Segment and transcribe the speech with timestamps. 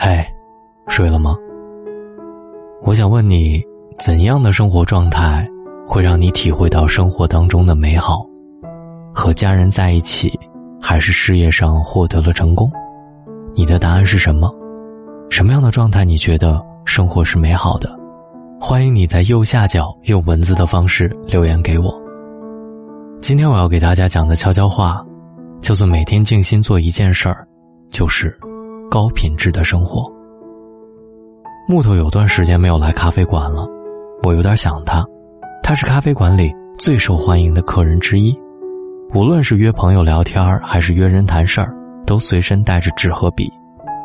[0.00, 0.24] 嗨，
[0.86, 1.34] 睡了吗？
[2.84, 3.60] 我想问你，
[3.98, 5.44] 怎样的生活状态
[5.88, 8.24] 会让你体会到生活当中的美好？
[9.12, 10.32] 和家人在一起，
[10.80, 12.70] 还是事业上获得了成功？
[13.54, 14.48] 你的答案是什么？
[15.30, 17.90] 什么样的状态你觉得生活是美好的？
[18.60, 21.92] 欢迎你在右下角用文字的方式留言给我。
[23.20, 25.04] 今天我要给大家讲的悄悄话，
[25.60, 27.44] 叫做每天静心做一件事儿，
[27.90, 28.38] 就是
[28.90, 30.10] 高品质的生活。
[31.68, 33.66] 木头有段时间没有来咖啡馆了，
[34.22, 35.04] 我有点想他。
[35.62, 38.34] 他是咖啡馆里最受欢迎的客人之一，
[39.14, 41.74] 无论是约朋友聊天还是约人谈事儿，
[42.06, 43.52] 都随身带着纸和笔，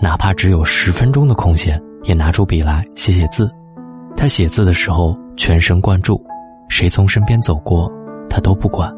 [0.00, 3.48] 哪怕只有十分钟的空闲，也拿出笔来写写字。
[4.16, 6.20] 他写字的时候全神贯注，
[6.68, 7.88] 谁从身边走过，
[8.28, 8.90] 他都不管。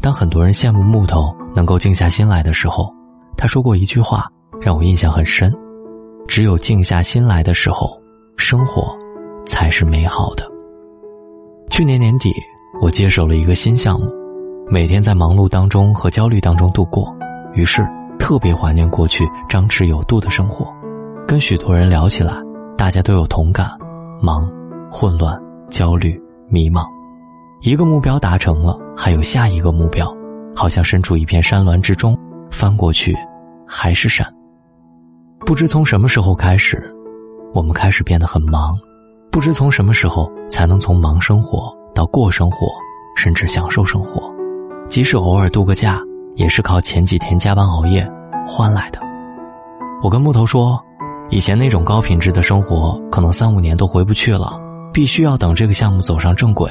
[0.00, 2.92] 当很多人羡慕木头能够静下心来的时候，
[3.36, 4.26] 他说过一句话，
[4.60, 5.52] 让我印象很深。
[6.28, 8.00] 只有静下心来的时候，
[8.36, 8.96] 生活
[9.44, 10.48] 才是美好的。
[11.70, 12.32] 去年年底，
[12.80, 14.12] 我接手了一个新项目，
[14.68, 17.12] 每天在忙碌当中和焦虑当中度过，
[17.54, 17.86] 于是
[18.18, 20.66] 特别怀念过去张弛有度的生活。
[21.26, 22.34] 跟许多人聊起来，
[22.76, 23.70] 大家都有同感：
[24.20, 24.50] 忙、
[24.90, 26.84] 混乱、焦虑、迷茫。
[27.62, 30.14] 一个目标达成了，还有下一个目标，
[30.54, 32.18] 好像身处一片山峦之中，
[32.50, 33.16] 翻过去
[33.74, 34.30] 还是闪。
[35.46, 36.94] 不知从什么时候开始，
[37.54, 38.76] 我们开始变得很忙；
[39.30, 42.66] 不知从什么时候才能从忙生活到过生活，
[43.16, 44.30] 甚至享受生活。
[44.88, 45.98] 即使偶尔度个假，
[46.36, 48.06] 也是靠前几天加班熬夜
[48.46, 49.00] 换来的。
[50.02, 50.78] 我跟木头说，
[51.30, 54.52] 以前那种高品质的生活，可能三五年都回不去了，
[54.92, 56.70] 必须要等这个项目走上正轨，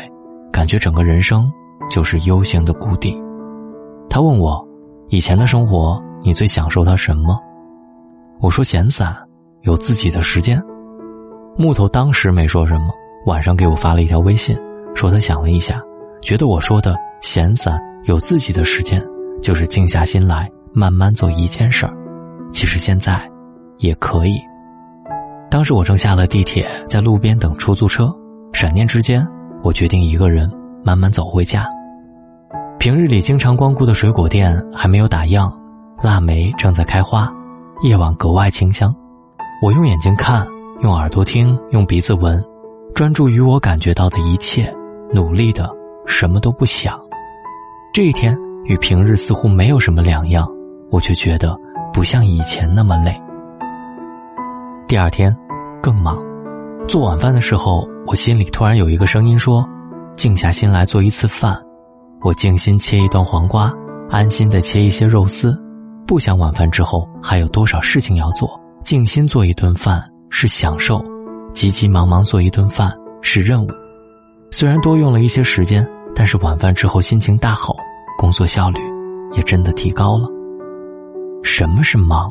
[0.51, 1.51] 感觉整个人生
[1.89, 3.19] 就是 U 型的谷底。
[4.07, 4.63] 他问我，
[5.09, 7.39] 以前的生活你最享受它什么？
[8.39, 9.15] 我说闲散，
[9.61, 10.61] 有自己的时间。
[11.57, 12.93] 木头当时没说什么，
[13.25, 14.57] 晚上给我发了一条微信，
[14.95, 15.81] 说他想了一下，
[16.21, 19.05] 觉得我说的闲散有自己的时间，
[19.41, 21.93] 就是静下心来慢慢做一件事儿。
[22.53, 23.29] 其实现在，
[23.77, 24.39] 也可以。
[25.49, 28.11] 当时我正下了地铁，在路边等出租车，
[28.53, 29.27] 闪念之间，
[29.63, 30.49] 我决定一个人
[30.83, 31.67] 慢慢走回家。
[32.79, 35.51] 平日里经常光顾的水果店还没有打烊，
[36.01, 37.31] 腊梅正在开花。
[37.81, 38.93] 夜晚格外清香，
[39.61, 40.47] 我用眼睛看，
[40.81, 42.43] 用耳朵听，用鼻子闻，
[42.93, 44.71] 专注于我感觉到的一切，
[45.11, 45.69] 努力的
[46.05, 46.99] 什么都不想。
[47.93, 50.47] 这一天与平日似乎没有什么两样，
[50.91, 51.57] 我却觉得
[51.91, 53.19] 不像以前那么累。
[54.87, 55.35] 第二天，
[55.81, 56.17] 更忙。
[56.87, 59.67] 做晚饭的时候，我心里突然有一个声音说
[60.15, 61.59] ：“静下心来做一次饭。”
[62.21, 63.73] 我静心切一段黄瓜，
[64.09, 65.59] 安心的切一些肉丝。
[66.11, 71.01] 不想晚饭之后还有多少事情要做，静心做一顿饭是享受，
[71.53, 73.69] 急急忙忙做一顿饭是任务。
[74.51, 77.73] 虽然多用了一些时间，但是晚饭之后心情大好，
[78.17, 78.81] 工作效率
[79.31, 80.27] 也真的提高了。
[81.43, 82.29] 什么是忙？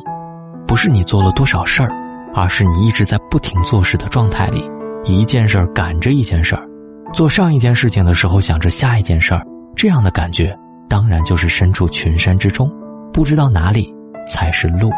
[0.67, 1.91] 不是你做了多少事儿，
[2.35, 4.63] 而是你一直在不停做事的状态里，
[5.07, 6.69] 一件事儿赶着一件事儿，
[7.15, 9.43] 做上一件事情的时候想着下一件事儿，
[9.75, 10.55] 这样的感觉
[10.87, 12.71] 当然就是身处群山之中。
[13.13, 13.95] 不知道哪里
[14.27, 14.91] 才是路。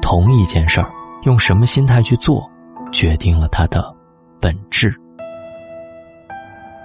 [0.00, 0.90] 同一件事儿，
[1.24, 2.48] 用什么心态去做，
[2.92, 3.94] 决定了它的
[4.40, 4.94] 本质。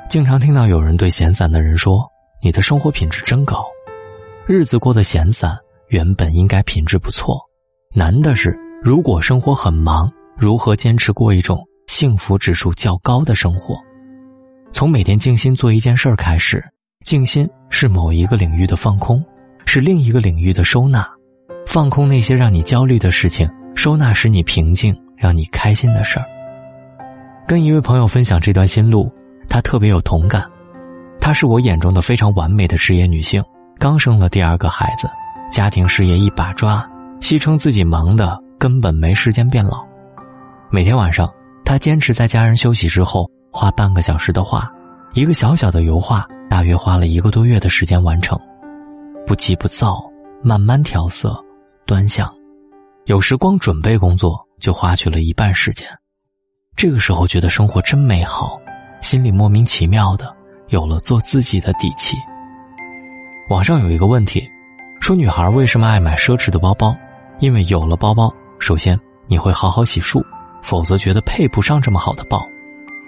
[0.10, 2.06] 经常听到有人对闲散的人说
[2.44, 3.66] ：“你的生活品质真高，
[4.46, 7.40] 日子过得闲散，原本应该品质不错。
[7.96, 13.76] 难的是，如果生活很忙，如何坚持过一种幸福指数较高的生活？
[14.72, 16.64] 从每天静心做一件事儿开始，
[17.06, 19.24] 静心是某一个领域的放空。”
[19.66, 21.08] 是另一个领域的收纳，
[21.66, 26.26] 放空那些让你焦虑的事情，收纳使你平静、让你开心的事儿。
[27.48, 29.12] 跟一位朋友分享这段心路，
[29.50, 30.50] 她特别有同感。
[31.20, 33.44] 她是我眼中的非常完美的职业女性，
[33.80, 35.10] 刚生了第二个孩子，
[35.52, 36.88] 家庭事业一把抓，
[37.20, 39.86] 戏称自己忙的根本没时间变老。
[40.70, 41.32] 每天晚上，
[41.66, 44.72] 她坚持在家人休息之后画半个小时的画，
[45.14, 48.40] 一个小小的油画，大约花了一个多月的时间完成。
[49.26, 50.04] 不急不躁，
[50.42, 51.42] 慢慢调色、
[51.86, 52.30] 端详，
[53.06, 55.88] 有时光准备工作就花去了一半时间。
[56.76, 58.60] 这个时候觉得生活真美好，
[59.02, 60.36] 心里莫名其妙的
[60.68, 62.18] 有了做自己的底气。
[63.50, 64.46] 网上有一个问题，
[65.00, 66.94] 说女孩为什么爱买奢侈的包包？
[67.40, 70.22] 因为有了包包，首先你会好好洗漱，
[70.62, 72.40] 否则觉得配不上这么好的包；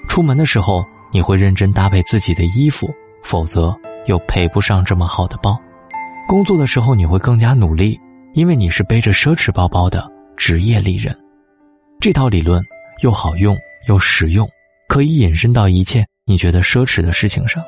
[0.08, 2.90] 出门的时候你会认真搭配自己的衣服，
[3.22, 5.60] 否则又配不上这么好的包。
[6.28, 8.00] 工作的时候你会更加努力，
[8.34, 10.04] 因为你是背着奢侈包包的，
[10.36, 11.16] 职业丽人。
[12.00, 12.64] 这套理论
[13.02, 13.56] 又好用
[13.88, 14.50] 又实用，
[14.88, 17.64] 可以引申到一切你觉得奢侈的事情上。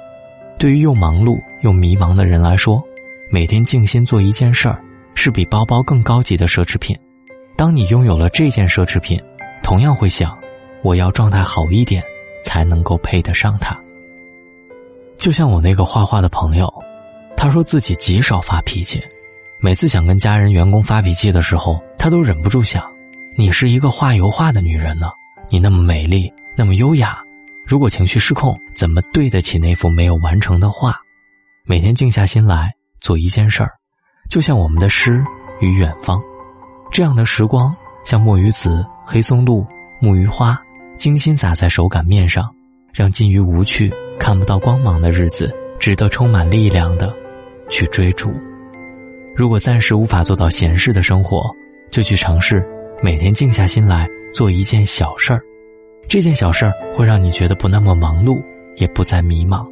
[0.58, 2.84] 对于又忙碌又迷茫的人来说，
[3.32, 4.84] 每天静心做一件事儿，
[5.14, 6.98] 是比包包更高级的奢侈品。
[7.56, 9.20] 当你拥有了这件奢侈品，
[9.62, 10.36] 同样会想，
[10.82, 12.02] 我要状态好一点，
[12.44, 13.80] 才能够配得上它。
[15.20, 16.72] 就像我那个画画的朋友，
[17.38, 19.02] 他说自己极少发脾气，
[19.60, 22.84] 每次想跟家人、员工发脾气的时候，他都忍不住想：
[23.38, 25.08] 你是一个画油画的女人呢，
[25.50, 27.20] 你那么美丽，那么优雅，
[27.64, 31.00] 如果情绪失控，怎么对得起那幅没有完成的画？
[31.64, 33.72] 每天静下心来做一件事儿，
[34.30, 35.24] 就像我们的诗
[35.60, 36.20] 与远方，
[36.92, 37.74] 这样的时光，
[38.04, 39.64] 像墨鱼子、黑松露、
[40.02, 40.60] 木鱼花，
[40.98, 42.52] 精心洒在手擀面上，
[42.92, 43.94] 让近于无趣。
[44.20, 47.16] 看不到光芒的日子，值得充满力量的
[47.70, 48.34] 去追逐。
[49.36, 51.50] 如果暂时无法做到闲适的生活，
[51.92, 52.66] 就去尝试
[53.02, 55.42] 每天静下心来做一件小事儿。
[56.08, 58.42] 这件小事儿会让你觉得不那么忙碌，
[58.76, 59.68] 也不再迷茫。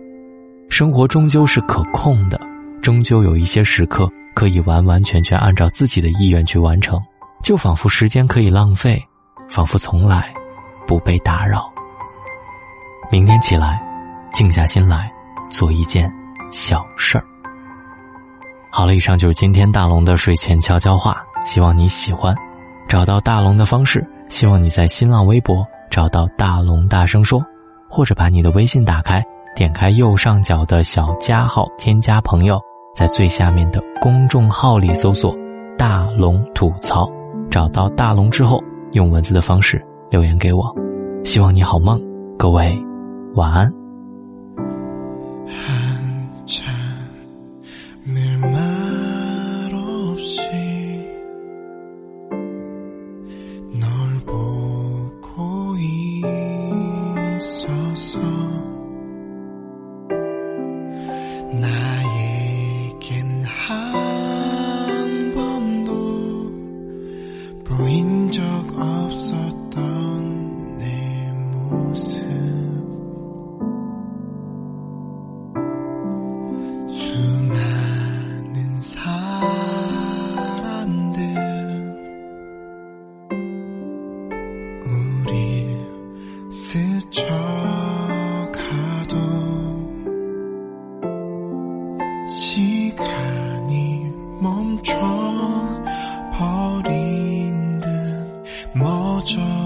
[0.69, 2.39] 生活终究是可控的，
[2.81, 7.00] 终究有一些时刻可以完完全全按照自己的意愿去完成，
[7.44, 9.01] 就仿佛时间可以浪费，
[9.50, 10.33] 仿佛从来
[10.86, 11.71] 不被打扰。
[13.12, 13.81] 明天起来。
[14.33, 15.09] 静下心来，
[15.50, 16.13] 做一件
[16.51, 17.24] 小事儿。
[18.77, 22.36] 好了，以上就是今天大龙的睡前悄悄话，希望你喜欢。
[22.89, 27.42] 找到大龙的方式，希望你在新浪微博找到大龙大声说，
[27.89, 29.24] 或者把你的微信打开，
[29.56, 32.60] 点开右上角的小加号，添加朋友，
[32.94, 35.33] 在最下面的公众号里搜索
[35.80, 37.10] “大龙吐槽”，
[37.50, 38.62] 找到大龙之后，
[38.92, 40.69] 用文字的方式留言给我。
[41.24, 41.98] 希望你好梦，
[42.38, 42.78] 各位
[43.36, 43.71] 晚安。
[57.95, 58.19] 있어서
[61.53, 65.94] 나에겐 한 번도
[67.63, 68.44] 보인 적
[68.77, 72.19] 없었던 내 모습.
[76.89, 77.35] 시
[94.66, 94.98] 멈춰
[96.34, 97.88] 버린 듯
[98.74, 99.65] 멎어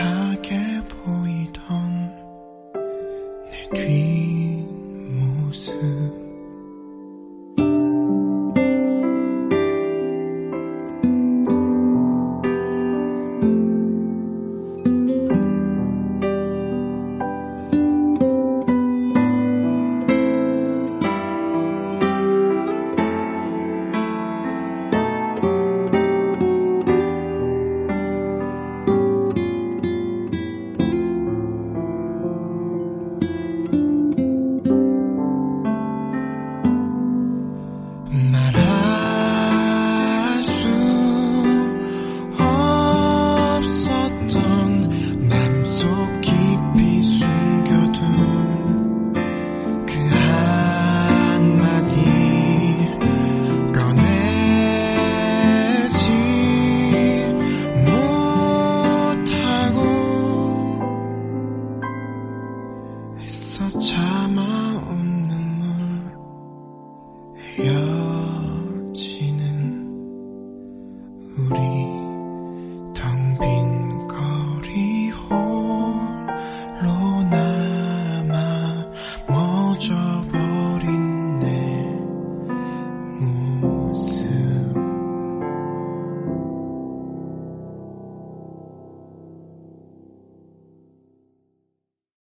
[0.00, 2.16] 미하게 보이던
[3.50, 3.99] 내뒷